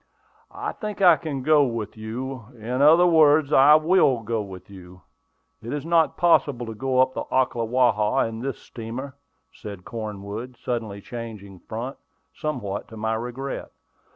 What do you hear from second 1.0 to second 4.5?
can go with you; in other words, I will go